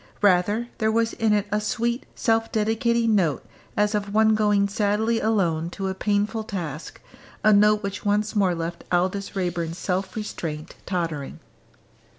Rather 0.23 0.67
there 0.79 0.91
was 0.91 1.13
in 1.13 1.31
it 1.31 1.45
a 1.51 1.61
sweet 1.61 2.07
self 2.15 2.51
dedicating 2.51 3.13
note 3.13 3.45
as 3.77 3.93
of 3.93 4.11
one 4.15 4.33
going 4.33 4.67
sadly 4.67 5.19
alone 5.19 5.69
to 5.69 5.89
a 5.89 5.93
painful 5.93 6.43
task, 6.43 6.99
a 7.43 7.53
note 7.53 7.83
which 7.83 8.03
once 8.03 8.35
more 8.35 8.55
left 8.55 8.83
Aldous 8.91 9.35
Raeburn's 9.35 9.77
self 9.77 10.15
restraint 10.15 10.73
tottering. 10.87 11.39